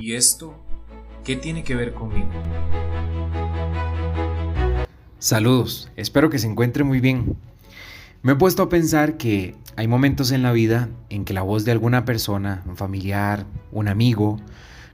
[0.00, 0.54] ¿Y esto
[1.24, 2.28] qué tiene que ver conmigo?
[5.18, 7.36] Saludos, espero que se encuentre muy bien.
[8.22, 11.64] Me he puesto a pensar que hay momentos en la vida en que la voz
[11.64, 14.40] de alguna persona, un familiar, un amigo,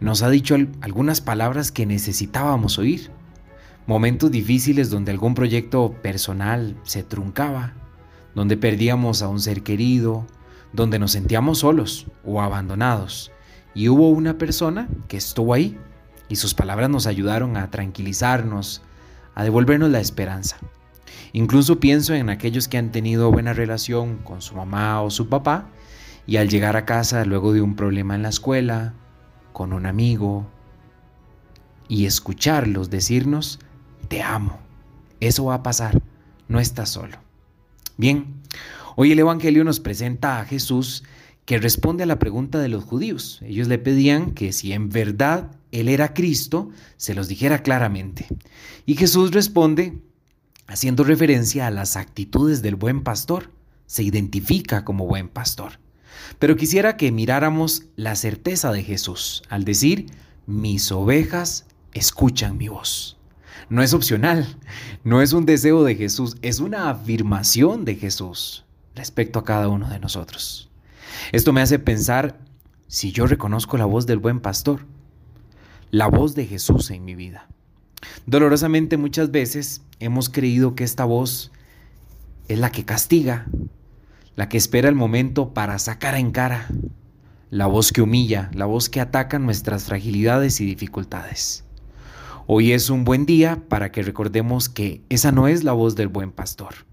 [0.00, 3.10] nos ha dicho algunas palabras que necesitábamos oír.
[3.86, 7.72] Momentos difíciles donde algún proyecto personal se truncaba,
[8.34, 10.26] donde perdíamos a un ser querido,
[10.72, 13.32] donde nos sentíamos solos o abandonados.
[13.74, 15.78] Y hubo una persona que estuvo ahí
[16.28, 18.82] y sus palabras nos ayudaron a tranquilizarnos,
[19.34, 20.56] a devolvernos la esperanza.
[21.32, 25.68] Incluso pienso en aquellos que han tenido buena relación con su mamá o su papá
[26.26, 28.94] y al llegar a casa luego de un problema en la escuela,
[29.52, 30.46] con un amigo,
[31.88, 33.58] y escucharlos decirnos,
[34.08, 34.58] te amo,
[35.20, 36.00] eso va a pasar,
[36.46, 37.16] no estás solo.
[37.96, 38.42] Bien,
[38.94, 41.02] hoy el Evangelio nos presenta a Jesús
[41.48, 43.40] que responde a la pregunta de los judíos.
[43.42, 48.26] Ellos le pedían que si en verdad Él era Cristo, se los dijera claramente.
[48.84, 49.96] Y Jesús responde
[50.66, 53.50] haciendo referencia a las actitudes del buen pastor.
[53.86, 55.80] Se identifica como buen pastor.
[56.38, 60.04] Pero quisiera que miráramos la certeza de Jesús al decir,
[60.44, 61.64] mis ovejas
[61.94, 63.16] escuchan mi voz.
[63.70, 64.58] No es opcional,
[65.02, 69.88] no es un deseo de Jesús, es una afirmación de Jesús respecto a cada uno
[69.88, 70.67] de nosotros.
[71.32, 72.38] Esto me hace pensar
[72.86, 74.86] si yo reconozco la voz del buen pastor,
[75.90, 77.48] la voz de Jesús en mi vida.
[78.26, 81.52] Dolorosamente muchas veces hemos creído que esta voz
[82.48, 83.46] es la que castiga,
[84.36, 86.68] la que espera el momento para sacar en cara,
[87.50, 91.64] la voz que humilla, la voz que ataca nuestras fragilidades y dificultades.
[92.46, 96.08] Hoy es un buen día para que recordemos que esa no es la voz del
[96.08, 96.87] buen pastor.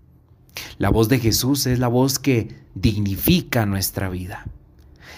[0.78, 4.46] La voz de Jesús es la voz que dignifica nuestra vida.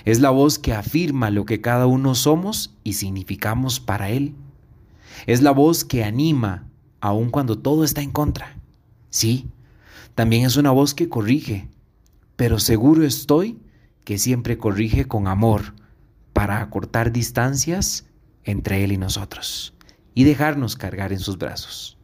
[0.06, 4.36] Es la voz que afirma lo que cada uno somos y significamos para Él.
[5.26, 6.68] Es la voz que anima
[7.02, 8.58] aun cuando todo está en contra.
[9.10, 9.48] Sí,
[10.16, 11.68] también es una voz que corrige,
[12.36, 13.60] pero seguro estoy
[14.04, 15.74] que siempre corrige con amor
[16.34, 18.06] para acortar distancias
[18.44, 19.74] entre Él y nosotros
[20.14, 21.97] y dejarnos cargar en sus brazos.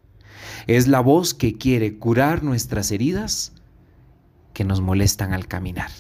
[0.68, 3.54] Es la voz que quiere curar nuestras heridas
[4.54, 5.92] que nos molestan al caminar.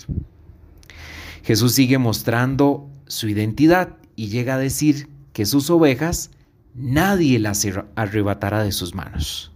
[1.43, 6.31] Jesús sigue mostrando su identidad y llega a decir que sus ovejas
[6.73, 9.51] nadie las arrebatará de sus manos.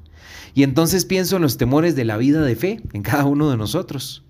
[0.53, 3.58] Y entonces pienso en los temores de la vida de fe en cada uno de
[3.58, 4.24] nosotros.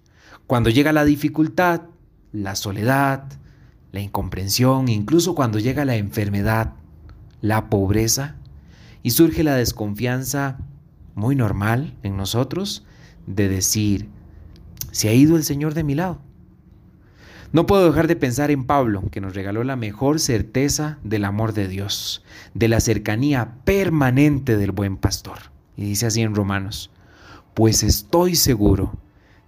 [0.46, 1.84] Cuando llega la dificultad,
[2.32, 3.24] la soledad,
[3.92, 6.74] la incomprensión, incluso cuando llega la enfermedad,
[7.42, 8.36] la pobreza,
[9.04, 10.58] y surge la desconfianza
[11.16, 12.86] muy normal en nosotros
[13.26, 14.10] de decir,
[14.92, 16.20] se ha ido el Señor de mi lado.
[17.54, 21.54] No puedo dejar de pensar en Pablo, que nos regaló la mejor certeza del amor
[21.54, 25.38] de Dios, de la cercanía permanente del buen pastor.
[25.78, 26.92] Y dice así en Romanos,
[27.54, 29.00] pues estoy seguro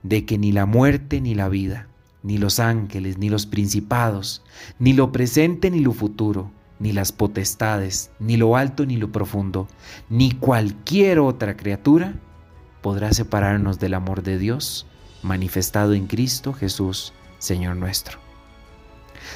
[0.02, 1.88] de que ni la muerte ni la vida,
[2.24, 4.44] ni los ángeles, ni los principados,
[4.80, 9.68] ni lo presente ni lo futuro, ni las potestades, ni lo alto ni lo profundo,
[10.10, 12.14] ni cualquier otra criatura
[12.82, 14.88] podrá separarnos del amor de Dios
[15.22, 18.20] manifestado en Cristo Jesús, Señor nuestro.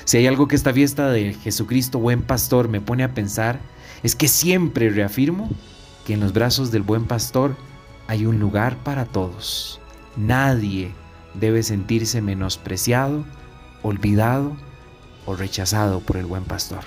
[0.06, 3.60] Si hay algo que esta fiesta de Jesucristo buen pastor me pone a pensar,
[4.02, 5.50] es que siempre reafirmo
[6.06, 7.56] que en los brazos del buen pastor
[8.08, 9.80] hay un lugar para todos.
[10.16, 10.92] Nadie
[11.34, 13.26] debe sentirse menospreciado,
[13.82, 14.56] olvidado
[15.26, 16.84] o rechazado por el buen pastor.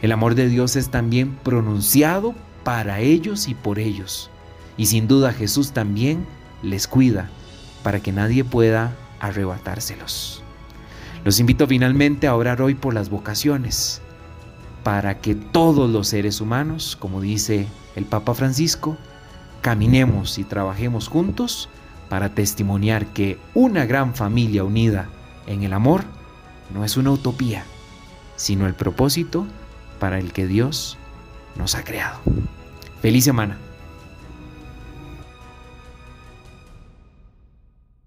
[0.00, 4.30] El amor de Dios es también pronunciado para ellos y por ellos.
[4.76, 6.26] Y sin duda Jesús también
[6.62, 7.30] les cuida
[7.82, 10.42] para que nadie pueda arrebatárselos.
[11.24, 14.00] Los invito finalmente a orar hoy por las vocaciones,
[14.84, 17.66] para que todos los seres humanos, como dice
[17.96, 18.96] el Papa Francisco,
[19.60, 21.68] caminemos y trabajemos juntos
[22.08, 25.08] para testimoniar que una gran familia unida
[25.46, 26.04] en el amor
[26.72, 27.64] no es una utopía,
[28.36, 29.46] sino el propósito
[29.98, 30.96] para el que Dios
[31.56, 32.20] nos ha creado.
[33.02, 33.58] Feliz semana.